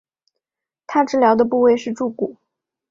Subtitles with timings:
[0.87, 2.35] 她治疗的部位是肋骨。